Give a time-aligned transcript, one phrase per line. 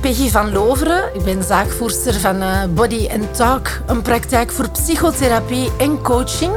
[0.00, 1.14] ben Peggy van Loveren.
[1.14, 6.54] Ik ben zaakvoerster van eh, Body and Talk, een praktijk voor psychotherapie en coaching.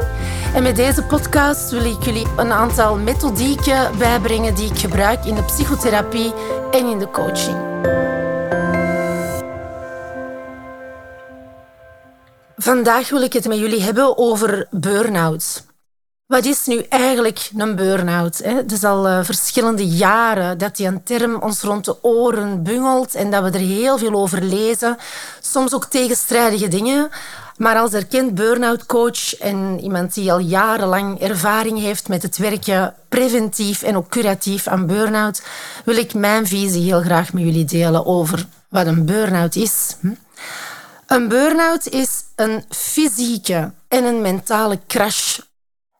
[0.54, 5.34] En met deze podcast wil ik jullie een aantal methodieken bijbrengen die ik gebruik in
[5.34, 6.32] de psychotherapie
[6.70, 7.56] en in de coaching.
[12.56, 15.69] Vandaag wil ik het met jullie hebben over burn-out.
[16.30, 18.40] Wat is nu eigenlijk een burn-out?
[18.44, 23.14] Het is al uh, verschillende jaren dat die een term ons rond de oren bungelt
[23.14, 24.96] en dat we er heel veel over lezen.
[25.40, 27.08] Soms ook tegenstrijdige dingen.
[27.56, 32.94] Maar als erkend burn-out coach en iemand die al jarenlang ervaring heeft met het werken
[33.08, 35.42] preventief en ook curatief aan burn-out,
[35.84, 39.96] wil ik mijn visie heel graag met jullie delen over wat een burn-out is.
[40.00, 40.14] Hm?
[41.06, 45.38] Een burn-out is een fysieke en een mentale crash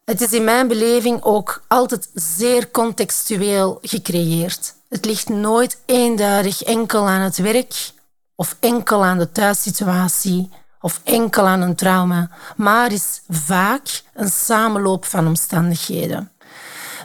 [0.05, 4.75] het is in mijn beleving ook altijd zeer contextueel gecreëerd.
[4.89, 7.93] Het ligt nooit eenduidig enkel aan het werk
[8.35, 15.05] of enkel aan de thuissituatie of enkel aan een trauma, maar is vaak een samenloop
[15.05, 16.33] van omstandigheden.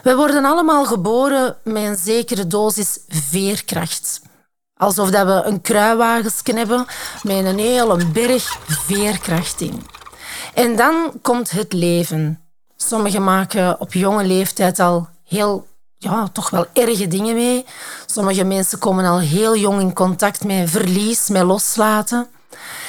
[0.02, 4.20] We worden allemaal geboren met een zekere dosis veerkracht.
[4.76, 6.86] Alsof dat we een kruiwagen hebben
[7.22, 9.86] met een hele berg veerkracht in.
[10.54, 12.45] En dan komt het leven.
[12.76, 17.64] Sommigen maken op jonge leeftijd al heel, ja, toch wel erge dingen mee.
[18.06, 22.28] Sommige mensen komen al heel jong in contact met verlies, met loslaten.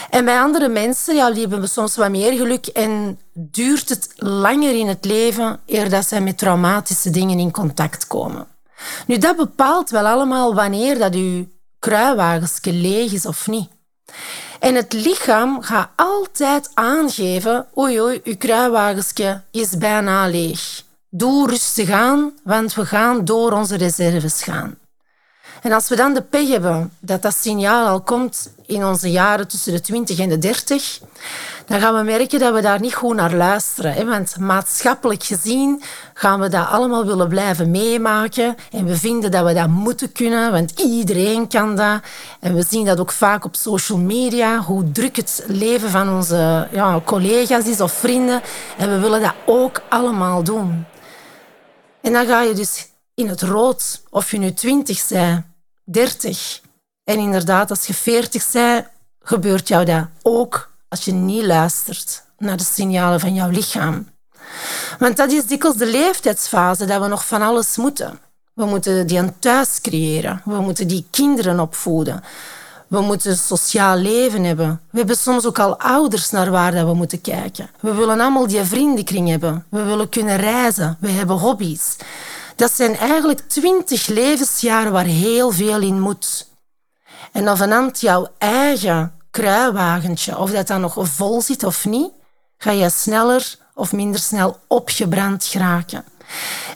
[0.09, 4.75] En bij andere mensen ja, die hebben soms wat meer geluk en duurt het langer
[4.75, 8.47] in het leven eer dat zij met traumatische dingen in contact komen.
[9.07, 11.45] Nu, dat bepaalt wel allemaal wanneer dat uw
[12.61, 13.69] leeg is of niet.
[14.59, 20.83] En het lichaam gaat altijd aangeven, oei oei, uw kruiwagensje is bijna leeg.
[21.09, 24.77] Doe rustig aan, want we gaan door onze reserves gaan.
[25.67, 29.47] En als we dan de pech hebben dat dat signaal al komt in onze jaren
[29.47, 30.99] tussen de 20 en de 30,
[31.65, 33.93] dan gaan we merken dat we daar niet goed naar luisteren.
[33.93, 34.05] Hè?
[34.05, 35.81] Want maatschappelijk gezien
[36.13, 38.55] gaan we dat allemaal willen blijven meemaken.
[38.71, 42.01] En we vinden dat we dat moeten kunnen, want iedereen kan dat.
[42.39, 46.67] En we zien dat ook vaak op social media, hoe druk het leven van onze
[46.71, 48.41] ja, collega's is of vrienden.
[48.77, 50.85] En we willen dat ook allemaal doen.
[52.01, 55.45] En dan ga je dus in het rood, of je nu 20 bent,
[55.89, 56.61] 30.
[57.03, 58.85] En inderdaad, als je 40 bent,
[59.21, 64.09] gebeurt jou dat ook als je niet luistert naar de signalen van jouw lichaam.
[64.99, 68.19] Want dat is dikwijls de leeftijdsfase dat we nog van alles moeten.
[68.53, 70.41] We moeten die een thuis creëren.
[70.45, 72.23] We moeten die kinderen opvoeden.
[72.87, 74.81] We moeten een sociaal leven hebben.
[74.91, 77.69] We hebben soms ook al ouders naar waar we moeten kijken.
[77.79, 79.65] We willen allemaal die vriendenkring hebben.
[79.69, 80.97] We willen kunnen reizen.
[80.99, 81.95] We hebben hobby's.
[82.57, 86.47] Dat zijn eigenlijk twintig levensjaren waar heel veel in moet.
[87.31, 92.11] En een jouw eigen kruiwagentje, of dat dan nog vol zit of niet,
[92.57, 96.05] ga je sneller of minder snel opgebrand geraken.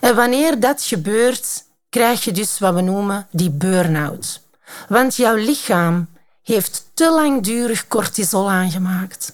[0.02, 4.42] En wanneer dat gebeurt, krijg je dus wat we noemen die burn-out.
[4.88, 6.10] Want jouw lichaam
[6.44, 9.34] heeft te langdurig cortisol aangemaakt.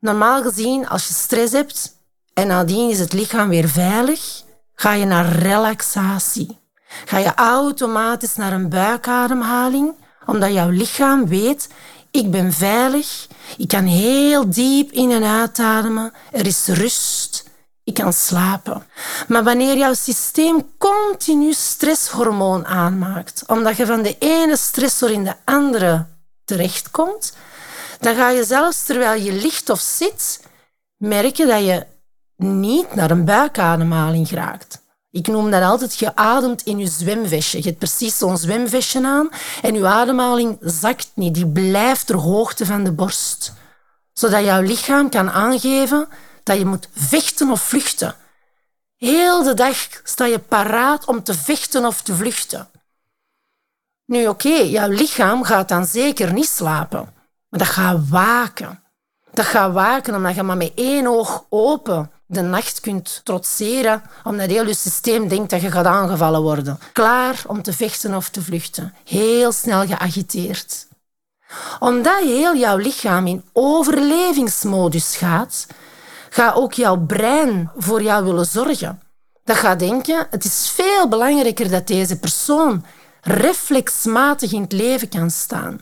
[0.00, 1.96] Normaal gezien, als je stress hebt
[2.34, 4.43] en nadien is het lichaam weer veilig,
[4.74, 6.58] ga je naar relaxatie.
[7.04, 9.94] Ga je automatisch naar een buikademhaling,
[10.26, 11.68] omdat jouw lichaam weet,
[12.10, 13.26] ik ben veilig,
[13.56, 17.50] ik kan heel diep in en uitademen, er is rust,
[17.84, 18.86] ik kan slapen.
[19.28, 25.34] Maar wanneer jouw systeem continu stresshormoon aanmaakt, omdat je van de ene stressor in de
[25.44, 26.06] andere
[26.44, 27.36] terechtkomt,
[28.00, 30.40] dan ga je zelfs terwijl je ligt of zit,
[30.96, 31.86] merken dat je
[32.44, 34.82] niet naar een buikademhaling geraakt.
[35.10, 37.58] Ik noem dat altijd, je ademt in je zwemvestje.
[37.58, 39.28] Je hebt precies zo'n zwemvestje aan
[39.62, 41.34] en je ademhaling zakt niet.
[41.34, 43.52] Die blijft ter hoogte van de borst.
[44.12, 46.08] Zodat jouw lichaam kan aangeven
[46.42, 48.14] dat je moet vechten of vluchten.
[48.96, 52.68] Heel de dag sta je paraat om te vechten of te vluchten.
[54.04, 57.14] Nu oké, jouw lichaam gaat dan zeker niet slapen.
[57.48, 58.82] Maar dat gaat waken.
[59.30, 64.50] Dat gaat waken omdat je maar met één oog open de nacht kunt trotseren, omdat
[64.50, 66.78] heel je systeem denkt dat je gaat aangevallen worden.
[66.92, 68.94] Klaar om te vechten of te vluchten.
[69.04, 70.86] Heel snel geagiteerd.
[71.78, 75.66] Omdat heel jouw lichaam in overlevingsmodus gaat,
[76.30, 79.02] gaat ook jouw brein voor jou willen zorgen.
[79.44, 82.84] Dat gaat denken, het is veel belangrijker dat deze persoon
[83.20, 85.80] reflexmatig in het leven kan staan.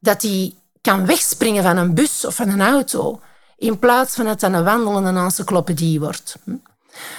[0.00, 3.20] Dat hij kan wegspringen van een bus of van een auto
[3.64, 6.36] in plaats van dat het een wandelende encyclopedie wordt.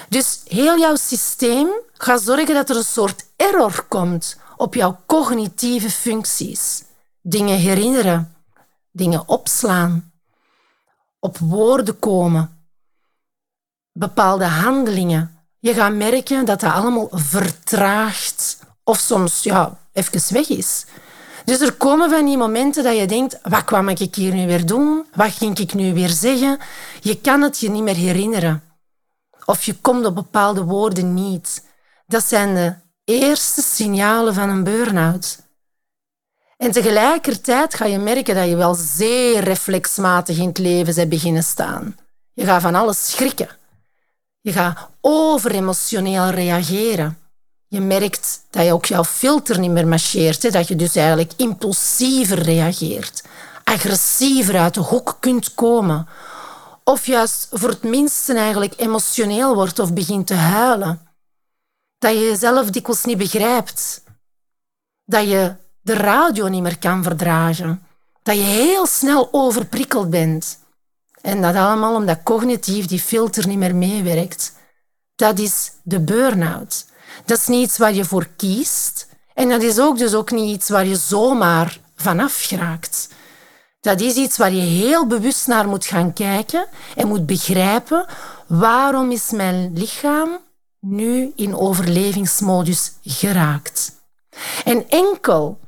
[0.09, 5.89] Dus heel jouw systeem gaat zorgen dat er een soort error komt op jouw cognitieve
[5.89, 6.83] functies.
[7.21, 8.35] dingen herinneren,
[8.91, 10.11] dingen opslaan,
[11.19, 12.67] op woorden komen,
[13.91, 15.45] bepaalde handelingen.
[15.59, 20.85] Je gaat merken dat dat allemaal vertraagt of soms ja, even weg is.
[21.45, 24.65] Dus er komen van die momenten dat je denkt, wat kwam ik hier nu weer
[24.65, 25.05] doen?
[25.13, 26.59] Wat ging ik nu weer zeggen?
[27.01, 28.63] Je kan het je niet meer herinneren.
[29.45, 31.63] Of je komt op bepaalde woorden niet.
[32.07, 35.43] Dat zijn de eerste signalen van een burn-out.
[36.57, 41.43] En tegelijkertijd ga je merken dat je wel zeer reflexmatig in het leven bent beginnen
[41.43, 41.97] staan.
[42.33, 43.49] Je gaat van alles schrikken.
[44.41, 47.17] Je gaat overemotioneel reageren.
[47.75, 50.43] Je merkt dat je ook jouw filter niet meer marcheert.
[50.43, 50.49] Hè?
[50.49, 53.23] Dat je dus eigenlijk impulsiever reageert.
[53.63, 56.07] Agressiever uit de hoek kunt komen.
[56.83, 61.07] Of juist voor het minste eigenlijk emotioneel wordt of begint te huilen.
[61.97, 64.03] Dat je jezelf dikwijls niet begrijpt.
[65.05, 67.87] Dat je de radio niet meer kan verdragen.
[68.23, 70.59] Dat je heel snel overprikkeld bent.
[71.21, 74.53] En dat allemaal omdat cognitief die filter niet meer meewerkt.
[75.15, 76.93] Dat is de burn-out.
[77.25, 79.07] Dat is niet iets waar je voor kiest.
[79.33, 83.07] En dat is ook dus ook niet iets waar je zomaar vanaf geraakt.
[83.79, 88.05] Dat is iets waar je heel bewust naar moet gaan kijken en moet begrijpen
[88.47, 90.29] waarom is mijn lichaam
[90.79, 93.91] nu in overlevingsmodus geraakt.
[94.63, 95.59] En enkel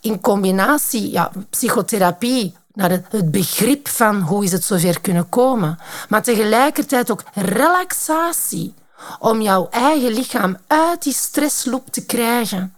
[0.00, 5.78] in combinatie ja, psychotherapie naar het begrip van hoe is het zover kunnen komen,
[6.08, 8.74] maar tegelijkertijd ook relaxatie
[9.18, 12.76] om jouw eigen lichaam uit die stressloop te krijgen.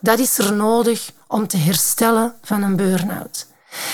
[0.00, 3.46] Dat is er nodig om te herstellen van een burn-out.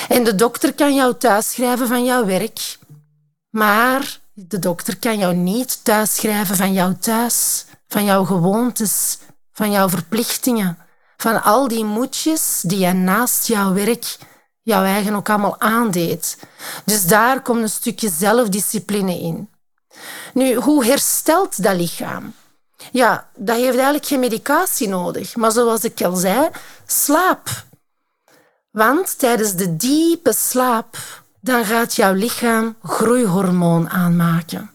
[0.09, 2.79] En de dokter kan jou thuisschrijven van jouw werk,
[3.51, 9.19] maar de dokter kan jou niet thuisschrijven van jouw thuis, van jouw gewoontes,
[9.53, 10.79] van jouw verplichtingen,
[11.17, 14.19] van al die moedjes die je naast jouw werk
[14.69, 16.39] jouw eigen ook allemaal aandeed.
[16.85, 19.49] Dus daar komt een stukje zelfdiscipline in.
[20.35, 22.35] Nu, hoe herstelt dat lichaam?
[22.93, 25.37] Ja, dat heeft eigenlijk geen medicatie nodig.
[25.37, 26.49] Maar zoals ik al zei,
[26.87, 27.49] slaap.
[28.71, 30.97] Want tijdens de diepe slaap
[31.41, 34.71] dan gaat jouw lichaam groeihormoon aanmaken.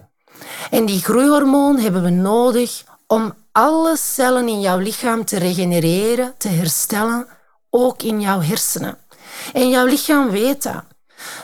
[0.69, 6.47] En die groeihormoon hebben we nodig om alle cellen in jouw lichaam te regenereren, te
[6.47, 7.27] herstellen,
[7.69, 8.97] ook in jouw hersenen.
[9.53, 10.83] En jouw lichaam weet dat.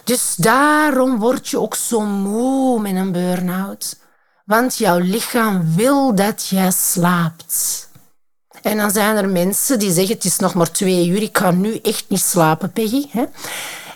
[0.03, 3.97] Dus daarom word je ook zo moe met een burn-out.
[4.45, 7.89] Want jouw lichaam wil dat jij slaapt.
[8.61, 11.51] En dan zijn er mensen die zeggen, het is nog maar twee uur, ik ga
[11.51, 13.09] nu echt niet slapen, Peggy.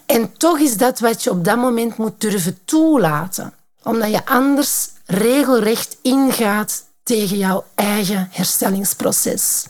[0.06, 3.54] En toch is dat wat je op dat moment moet durven toelaten.
[3.84, 9.66] Omdat je anders regelrecht ingaat tegen jouw eigen herstellingsproces.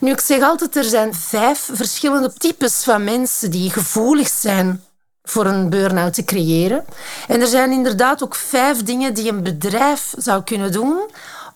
[0.00, 4.84] Nu, ik zeg altijd, er zijn vijf verschillende types van mensen die gevoelig zijn
[5.22, 6.84] voor een burn-out te creëren.
[7.28, 11.10] En er zijn inderdaad ook vijf dingen die een bedrijf zou kunnen doen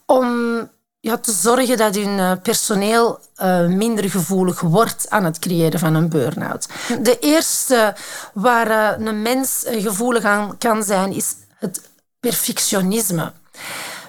[0.07, 0.59] om
[1.01, 5.95] ja, te zorgen dat hun eh, personeel uh, minder gevoelig wordt aan het creëren van
[5.95, 6.69] een burn-out.
[7.01, 7.95] De eerste
[8.33, 11.81] waar uh, een mens gevoelig aan kan zijn, is het
[12.21, 13.33] perfectionisme.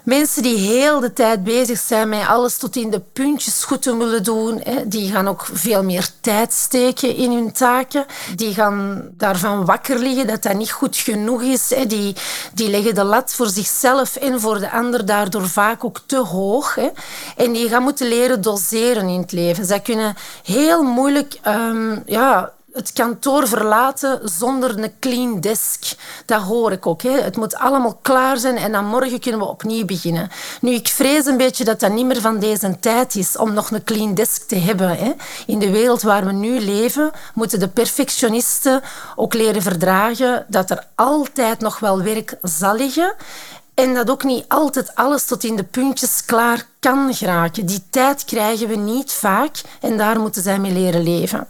[0.08, 3.98] Mensen die heel de tijd bezig zijn met alles tot in de puntjes goed te
[3.98, 8.06] willen doen, die gaan ook veel meer tijd steken in hun taken.
[8.36, 11.74] Die gaan daarvan wakker liggen dat dat niet goed genoeg is.
[11.88, 12.16] Die,
[12.54, 16.78] die leggen de lat voor zichzelf en voor de ander daardoor vaak ook te hoog.
[17.36, 19.66] En die gaan moeten leren doseren in het leven.
[19.66, 25.84] Zij kunnen heel moeilijk um, ja, het kantoor verlaten zonder een clean desk.
[26.26, 27.02] Dat hoor ik ook.
[27.02, 27.22] Hè.
[27.22, 30.30] Het moet allemaal klaar zijn en dan morgen kunnen we opnieuw beginnen.
[30.62, 33.72] Nu, ik vrees een beetje dat dat niet meer van deze tijd is om nog
[33.72, 34.98] een clean desk te hebben.
[34.98, 35.14] Hè.
[35.48, 38.82] In de wereld waar we nu leven, moeten de perfectionisten
[39.16, 43.16] ook leren verdragen dat er altijd nog wel werk zal liggen.
[43.74, 47.66] En dat ook niet altijd alles tot in de puntjes klaar kan geraken.
[47.66, 51.48] Die tijd krijgen we niet vaak en daar moeten zij mee leren leven.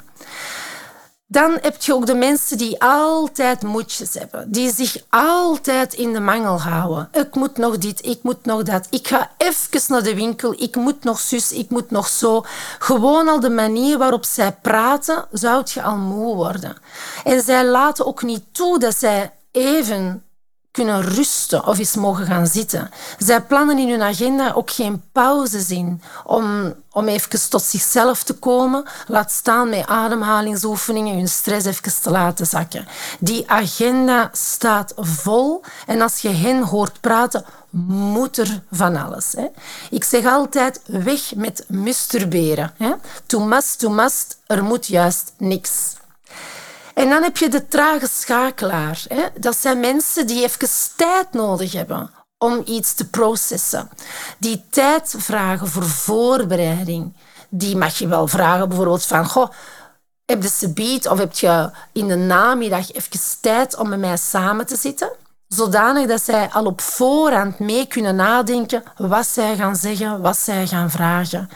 [1.30, 4.52] Dan heb je ook de mensen die altijd moedjes hebben.
[4.52, 7.10] Die zich altijd in de mangel houden.
[7.12, 8.88] Ik moet nog dit, ik moet nog dat.
[8.90, 10.54] Ik ga even naar de winkel.
[10.58, 12.44] Ik moet nog zus, ik moet nog zo.
[12.80, 16.78] Gewoon al de manier waarop zij praten, zou je al moe worden.
[17.24, 20.27] En zij laten ook niet toe dat zij even
[20.78, 22.90] kunnen rusten of eens mogen gaan zitten.
[23.18, 28.34] Zij plannen in hun agenda ook geen pauzes in om, om even tot zichzelf te
[28.34, 28.84] komen.
[29.08, 32.88] Laat staan met ademhalingsoefeningen, hun stress even te laten zakken.
[33.20, 39.32] Die agenda staat vol en als je hen hoort praten, moet er van alles.
[39.32, 39.48] Hè.
[39.90, 42.74] Ik zeg altijd, weg met masturberen.
[42.78, 42.92] Hè.
[43.26, 45.96] To must, to must, er moet juist niks.
[46.98, 49.04] En dan heb je de trage schakelaar.
[49.08, 49.24] Hè.
[49.40, 53.90] Dat zijn mensen die even tijd nodig hebben om iets te processen.
[54.38, 57.14] Die tijd vragen voor voorbereiding.
[57.50, 59.26] Die mag je wel vragen bijvoorbeeld van...
[59.26, 59.50] Goh,
[60.26, 64.66] heb je subiet of heb je in de namiddag even tijd om met mij samen
[64.66, 65.12] te zitten?
[65.48, 70.68] Zodanig dat zij al op voorhand mee kunnen nadenken wat zij gaan zeggen, wat zij
[70.68, 71.50] gaan vragen.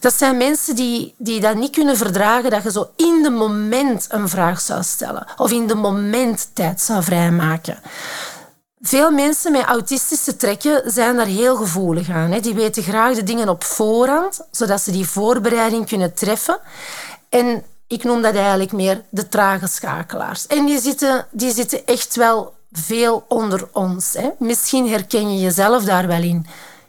[0.00, 4.06] Dat zijn mensen die, die dat niet kunnen verdragen dat je zo in de moment
[4.08, 7.78] een vraag zou stellen of in de moment tijd zou vrijmaken.
[8.80, 12.40] Veel mensen met autistische trekken zijn daar heel gevoelig aan.
[12.40, 16.58] Die weten graag de dingen op voorhand, zodat ze die voorbereiding kunnen treffen.
[17.28, 20.46] En ik noem dat eigenlijk meer de trage schakelaars.
[20.46, 24.12] En die zitten, die zitten echt wel veel onder ons.
[24.12, 24.30] Hè.
[24.38, 26.46] Misschien herken je jezelf daar wel in.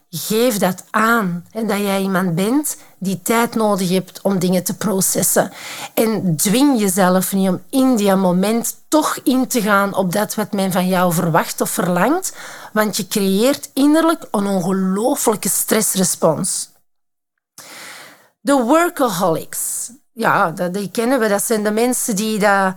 [0.09, 1.45] Geef dat aan.
[1.51, 5.51] En dat jij iemand bent die tijd nodig hebt om dingen te processen.
[5.93, 10.51] En dwing jezelf niet om in die moment toch in te gaan op dat wat
[10.53, 12.35] men van jou verwacht of verlangt.
[12.73, 16.69] Want je creëert innerlijk een ongelooflijke stressrespons.
[18.41, 19.91] De workaholics.
[20.13, 21.27] Ja, die kennen we.
[21.27, 22.73] Dat zijn de mensen die dat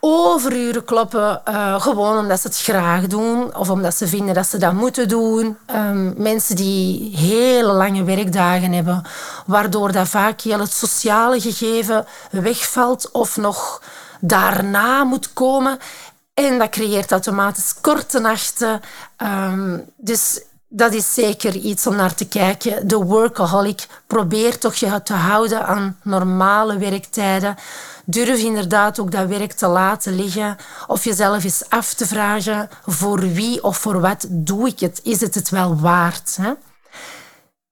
[0.00, 4.58] overuren kloppen, uh, gewoon omdat ze het graag doen of omdat ze vinden dat ze
[4.58, 5.56] dat moeten doen.
[5.74, 9.02] Um, mensen die hele lange werkdagen hebben,
[9.46, 13.82] waardoor dat vaak heel het sociale gegeven wegvalt of nog
[14.20, 15.78] daarna moet komen.
[16.34, 18.80] En dat creëert automatisch korte nachten.
[19.18, 20.40] Um, dus
[20.72, 22.88] dat is zeker iets om naar te kijken.
[22.88, 27.56] De workaholic probeert toch je te houden aan normale werktijden.
[28.10, 33.20] Durf inderdaad ook dat werk te laten liggen of jezelf eens af te vragen voor
[33.20, 35.00] wie of voor wat doe ik het?
[35.02, 36.36] Is het het wel waard?
[36.40, 36.52] Hè?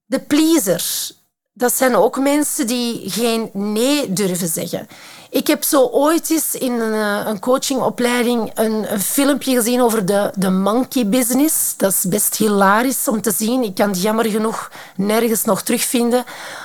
[0.06, 1.14] De pleasers,
[1.52, 4.88] dat zijn ook mensen die geen nee durven zeggen.
[5.30, 10.06] Ik heb zo ooit eens in een, eh, een coachingopleiding een, een, filmpje gezien over
[10.06, 11.74] de, de monkey business.
[11.76, 13.62] Dat is best hilarisch om te zien.
[13.62, 16.24] Ik kan het jammer genoeg nergens nog terugvinden.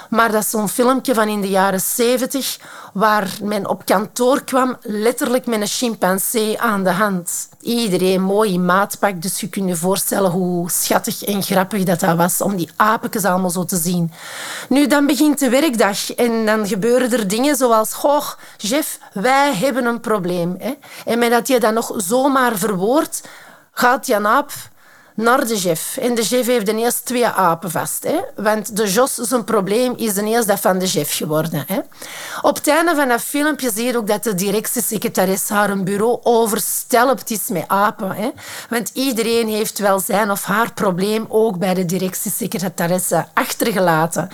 [0.10, 2.60] Maar dat is zo'n filmpje van in de jaren zeventig
[2.93, 7.50] waar men op kantoor kwam, letterlijk met een chimpansee aan de hand.
[7.62, 12.17] Iedereen mooi in maatpak, dus je kunt je voorstellen hoe schattig en grappig dat, dat
[12.17, 14.12] was om die apetjes allemaal zo te zien.
[14.70, 18.27] Nu, dan begint de werkdag en dan gebeuren er dingen zoals, goh,
[18.67, 20.55] Jeff, wij hebben een probleem.
[20.60, 20.74] Hè?
[21.05, 23.27] En met dat je dat nog zomaar verwoordt,
[23.72, 24.51] gaat Jan Aap
[25.15, 25.98] naar de chef.
[25.98, 28.03] En de chef heeft ineens twee apen vast.
[28.03, 28.20] Hè?
[28.36, 31.63] Want de Jos, zijn probleem is ineens dat van de chef geworden.
[31.67, 31.79] Hè?
[32.41, 36.20] Op het einde van dat filmpje zie je ook dat de directiesecretaresse haar een bureau
[36.24, 38.12] overstelpt is met apen.
[38.12, 38.29] Hè?
[38.70, 44.29] Want iedereen heeft wel zijn of haar probleem ook bij de directiesecretaresse achtergelaten.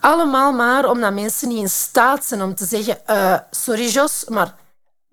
[0.00, 2.98] Allemaal maar omdat mensen niet in staat zijn om te zeggen...
[3.10, 4.54] Uh, sorry Jos, maar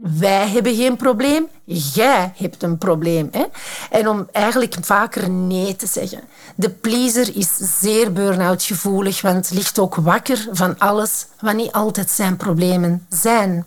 [0.02, 3.28] wij hebben geen probleem, jij hebt een probleem.
[3.32, 3.46] Hè?
[3.90, 6.22] En om eigenlijk vaker nee te zeggen.
[6.56, 12.10] De pleaser is zeer burn-out gevoelig, want ligt ook wakker van alles wat niet altijd
[12.10, 13.66] zijn problemen zijn.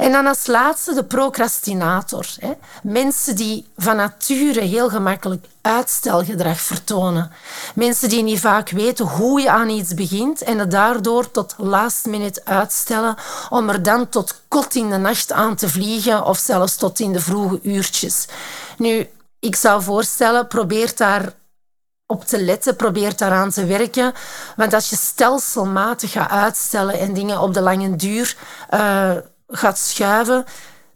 [0.00, 2.26] En dan als laatste de procrastinator.
[2.38, 2.52] Hè.
[2.82, 7.30] Mensen die van nature heel gemakkelijk uitstelgedrag vertonen.
[7.74, 12.06] Mensen die niet vaak weten hoe je aan iets begint en het daardoor tot last
[12.06, 13.16] minute uitstellen
[13.50, 17.12] om er dan tot kot in de nacht aan te vliegen of zelfs tot in
[17.12, 18.26] de vroege uurtjes.
[18.76, 21.32] Nu, ik zou voorstellen, probeer daar
[22.06, 24.12] op te letten, probeer daaraan te werken.
[24.56, 28.36] Want als je stelselmatig gaat uitstellen en dingen op de lange duur
[28.74, 29.10] uh,
[29.50, 30.44] gaat schuiven,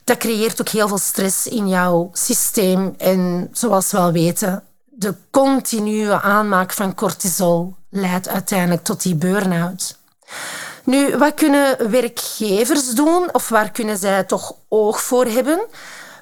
[0.04, 2.94] dat creëert ook heel veel stress in jouw systeem.
[2.98, 9.98] En zoals we wel weten, de continue aanmaak van cortisol leidt uiteindelijk tot die burn-out.
[10.84, 15.66] Nu, wat kunnen werkgevers doen of waar kunnen zij toch oog voor hebben?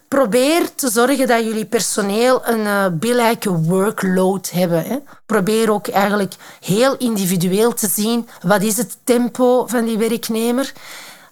[0.08, 4.84] Probeer te zorgen dat jullie personeel een uh, billijke workload hebben.
[4.84, 4.98] Hè.
[5.26, 10.72] Probeer ook eigenlijk heel individueel te zien wat is het tempo van die werknemer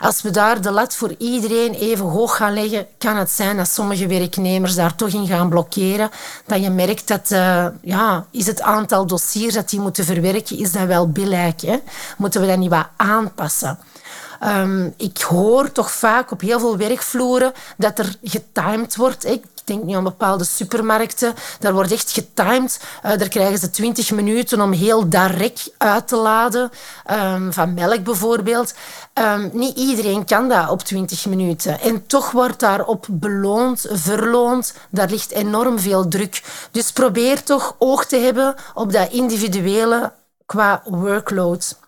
[0.00, 3.68] als we daar de lat voor iedereen even hoog gaan leggen, kan het zijn dat
[3.68, 6.10] sommige werknemers daar toch in gaan blokkeren.
[6.46, 10.72] Dat je merkt dat uh, ja, is het aantal dossiers dat die moeten verwerken, is
[10.72, 11.60] dat wel billijk.
[11.60, 11.76] Hè?
[12.16, 13.78] Moeten we dat niet wat aanpassen?
[14.44, 19.24] Um, ik hoor toch vaak op heel veel werkvloeren dat er getimed wordt.
[19.26, 21.34] Ik denk nu aan bepaalde supermarkten.
[21.58, 22.80] Daar wordt echt getimed.
[23.04, 26.70] Uh, daar krijgen ze 20 minuten om heel direct uit te laden.
[27.10, 28.74] Um, van melk bijvoorbeeld.
[29.14, 31.80] Um, niet iedereen kan dat op 20 minuten.
[31.80, 34.74] En toch wordt daarop beloond, verloond.
[34.90, 36.42] Daar ligt enorm veel druk.
[36.70, 40.12] Dus probeer toch oog te hebben op dat individuele
[40.46, 41.78] qua workload.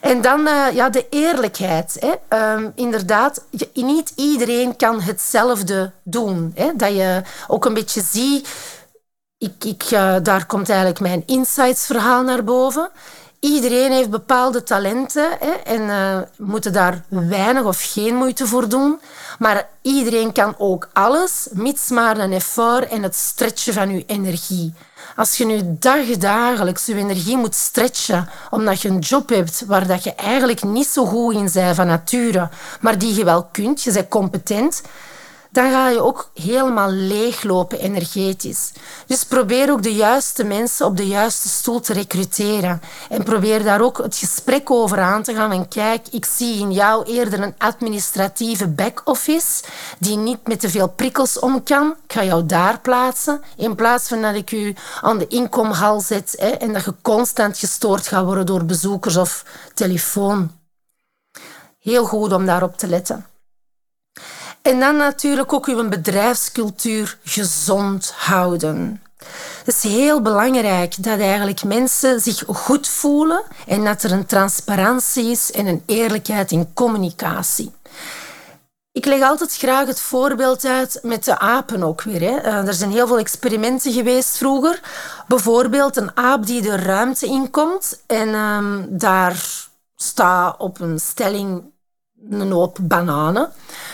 [0.00, 1.96] En dan uh, ja, de eerlijkheid.
[2.00, 2.54] Hè.
[2.54, 6.52] Um, inderdaad, niet iedereen kan hetzelfde doen.
[6.54, 6.70] Hè.
[6.76, 8.48] Dat je ook een beetje ziet...
[9.40, 12.90] Ik, ik, uh, daar komt eigenlijk mijn insights-verhaal naar boven.
[13.40, 19.00] Iedereen heeft bepaalde talenten hè, en uh, moeten daar weinig of geen moeite voor doen.
[19.38, 24.74] Maar iedereen kan ook alles, mits maar een effort en het stretchen van je energie.
[25.16, 30.04] Als je nu dagdagelijks je energie moet stretchen omdat je een job hebt waar dat
[30.04, 32.48] je eigenlijk niet zo goed in bent van nature,
[32.80, 34.82] maar die je wel kunt, je bent competent,
[35.50, 38.72] dan ga je ook helemaal leeglopen energetisch.
[39.06, 42.80] Dus probeer ook de juiste mensen op de juiste stoel te recruteren.
[43.08, 45.52] En probeer daar ook het gesprek over aan te gaan.
[45.52, 49.62] En kijk, ik zie in jou eerder een administratieve back-office
[49.98, 51.94] die niet met te veel prikkels om kan.
[52.04, 53.42] Ik ga jou daar plaatsen.
[53.56, 57.58] In plaats van dat ik u aan de inkomhal zet hè, en dat je constant
[57.58, 60.50] gestoord gaat worden door bezoekers of telefoon.
[61.78, 63.27] Heel goed om daarop te letten.
[64.68, 69.02] En dan natuurlijk ook uw bedrijfscultuur gezond houden.
[69.64, 75.30] Het is heel belangrijk dat eigenlijk mensen zich goed voelen en dat er een transparantie
[75.30, 77.72] is en een eerlijkheid in communicatie.
[78.92, 82.20] Ik leg altijd graag het voorbeeld uit met de apen ook weer.
[82.20, 82.36] Hè.
[82.36, 84.80] Eh, er zijn heel veel experimenten geweest vroeger.
[85.28, 91.76] Bijvoorbeeld een aap die de ruimte inkomt en um, daar staat op een stelling
[92.30, 93.50] een hoop bananen.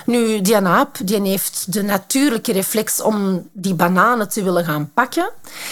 [0.06, 5.30] Nu, die aap die heeft de natuurlijke reflex om die bananen te willen gaan pakken.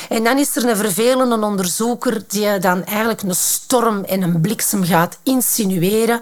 [0.09, 4.85] En dan is er een vervelende onderzoeker die dan eigenlijk een storm en een bliksem
[4.85, 6.21] gaat insinueren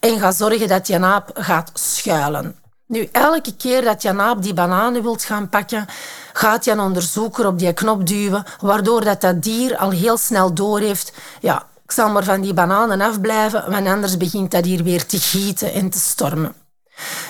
[0.00, 2.56] en gaat zorgen dat die aap gaat schuilen.
[2.86, 5.86] Nu, elke keer dat die aap die bananen wilt gaan pakken,
[6.32, 11.12] gaat die onderzoeker op die knop duwen, waardoor dat, dat dier al heel snel doorheeft,
[11.40, 15.72] ja, zal maar van die bananen afblijven, want anders begint dat hier weer te gieten
[15.72, 16.54] en te stormen.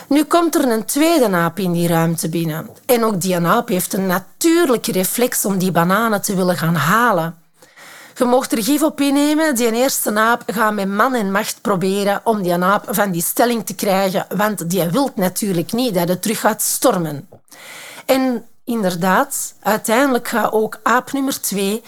[0.09, 2.69] Nu komt er een tweede naap in die ruimte binnen.
[2.87, 7.37] En ook die naap heeft een natuurlijke reflex om die bananen te willen gaan halen.
[8.15, 9.55] Je mocht er gif op innemen.
[9.55, 13.67] Die eerste naap gaat met man en macht proberen om die naap van die stelling
[13.67, 17.29] te krijgen, want die wil natuurlijk niet dat het terug gaat stormen.
[18.07, 21.83] En inderdaad, uiteindelijk gaat ook aap nummer twee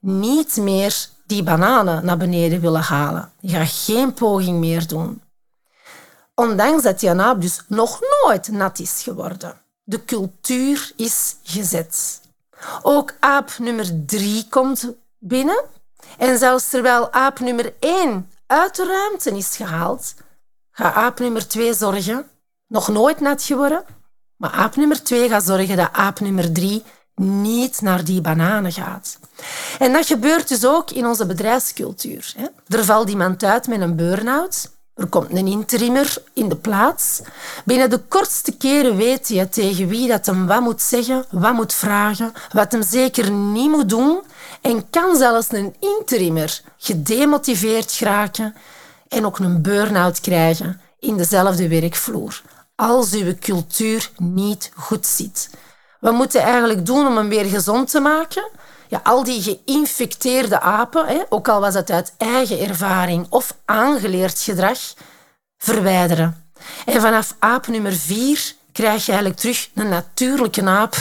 [0.00, 3.32] niet meer die bananen naar beneden willen halen.
[3.40, 5.22] Die gaat geen poging meer doen.
[6.34, 9.60] Ondanks dat die aap dus nog nooit nat is geworden.
[9.84, 12.20] De cultuur is gezet.
[12.82, 15.64] Ook aap nummer drie komt binnen.
[16.18, 20.14] En zelfs terwijl aap nummer één uit de ruimte is gehaald,
[20.70, 22.30] gaat aap nummer twee zorgen,
[22.66, 23.84] nog nooit nat geworden,
[24.36, 26.82] maar aap nummer twee gaat zorgen dat aap nummer drie
[27.14, 29.18] niet naar die bananen gaat.
[29.78, 32.34] En dat gebeurt dus ook in onze bedrijfscultuur.
[32.68, 34.70] Er valt iemand uit met een burn-out.
[34.94, 37.20] Er komt een interimmer in de plaats.
[37.64, 41.74] Binnen de kortste keren weet je tegen wie dat hem wat moet zeggen, wat moet
[41.74, 44.22] vragen, wat hem zeker niet moet doen.
[44.60, 48.54] En kan zelfs een interimmer gedemotiveerd geraken
[49.08, 52.42] en ook een burn-out krijgen in dezelfde werkvloer.
[52.74, 55.50] Als uw cultuur niet goed zit.
[56.02, 58.50] Wat moeten eigenlijk doen om hem weer gezond te maken?
[58.88, 64.40] Ja, al die geïnfecteerde apen, hè, ook al was het uit eigen ervaring of aangeleerd
[64.40, 64.78] gedrag,
[65.58, 66.50] verwijderen.
[66.86, 70.94] En vanaf aap nummer vier krijg je eigenlijk terug een natuurlijke aap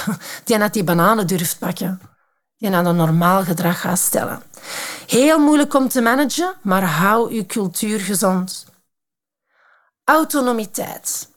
[0.45, 2.01] die net die bananen durft pakken.
[2.57, 4.43] Die aan een normaal gedrag gaat stellen.
[5.07, 8.65] Heel moeilijk om te managen, maar hou je cultuur gezond.
[10.03, 11.29] Autonomiteit.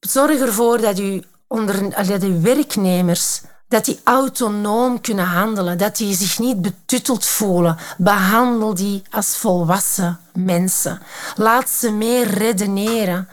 [0.00, 6.38] Zorg ervoor dat je onder de werknemers, dat die autonoom kunnen handelen, dat die zich
[6.38, 7.76] niet betutteld voelen.
[7.96, 11.00] Behandel die als volwassen mensen.
[11.36, 13.28] Laat ze meer redeneren.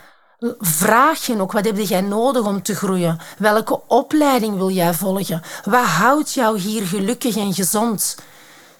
[0.59, 3.19] Vraag je ook, wat heb jij nodig om te groeien?
[3.37, 5.41] Welke opleiding wil jij volgen?
[5.63, 8.17] Wat houdt jou hier gelukkig en gezond?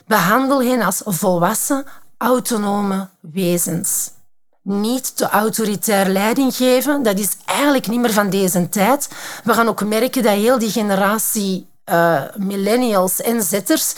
[0.07, 1.85] Behandel hen als volwassen,
[2.17, 4.11] autonome wezens
[4.61, 7.03] niet te autoritair leiding geven.
[7.03, 9.09] Dat is eigenlijk niet meer van deze tijd.
[9.43, 13.93] We gaan ook merken dat heel die generatie uh, millennials en zetters,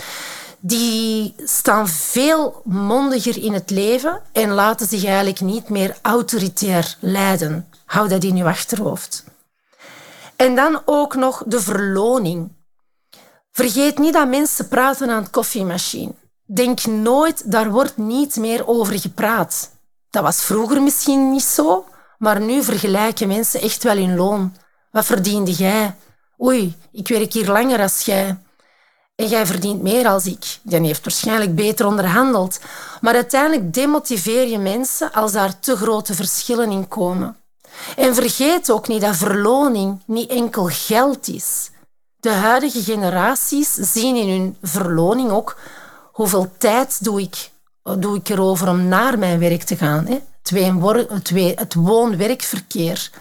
[0.60, 7.67] die staan veel mondiger in het leven en laten zich eigenlijk niet meer autoritair leiden.
[7.86, 9.23] Hou dat in je achterhoofd.
[10.36, 12.52] En dan ook nog de verloning.
[13.52, 16.13] Vergeet niet dat mensen praten aan het koffiemachine.
[16.45, 19.71] Denk nooit, daar wordt niet meer over gepraat.
[20.13, 21.86] Dat was vroeger misschien niet zo,
[22.17, 24.56] maar nu vergelijken mensen echt wel hun loon.
[24.91, 25.95] Wat verdiende jij?
[26.41, 28.38] Oei, ik werk hier langer als jij.
[29.15, 30.60] En jij verdient meer als ik.
[30.62, 32.60] Dan heeft waarschijnlijk beter onderhandeld.
[33.02, 37.38] Maar uiteindelijk demotiveer je mensen als daar te grote verschillen in komen.
[37.95, 41.69] En vergeet ook niet dat verloning niet enkel geld is.
[42.19, 45.58] De huidige generaties zien in hun verloning ook
[46.12, 47.52] hoeveel tijd doe ik,
[47.84, 50.06] doe ik erover om naar mijn werk te gaan.
[50.08, 50.19] Hè?
[51.56, 53.12] Het woon-werkverkeer.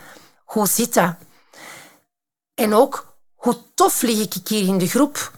[0.44, 1.14] Hoe zit dat?
[2.54, 5.32] En ook, hoe tof lig ik hier in de groep?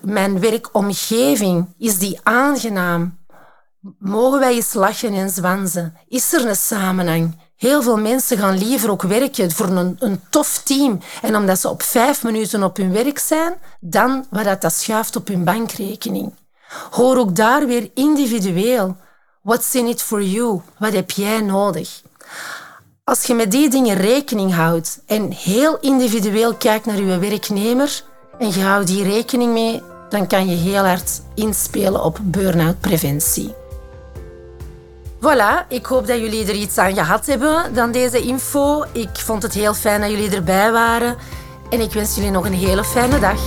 [0.00, 3.18] Mijn werkomgeving, is die aangenaam?
[3.98, 5.96] Mogen wij eens lachen en zwansen?
[6.08, 7.36] Is er een samenhang?
[7.56, 11.68] Heel veel mensen gaan liever ook werken voor een, een tof team en omdat ze
[11.68, 16.32] op vijf minuten op hun werk zijn, dan wat dat schuift op hun bankrekening.
[16.90, 18.96] Hoor ook daar weer individueel.
[19.42, 20.60] What's in it for you?
[20.78, 22.02] Wat heb jij nodig?
[23.04, 28.02] Als je met die dingen rekening houdt en heel individueel kijkt naar je werknemer
[28.38, 33.54] en je houdt die rekening mee, dan kan je heel hard inspelen op burn-out preventie.
[35.20, 38.84] Voilà, ik hoop dat jullie er iets aan gehad hebben dan deze info.
[38.92, 41.16] Ik vond het heel fijn dat jullie erbij waren
[41.70, 43.40] en ik wens jullie nog een hele fijne dag.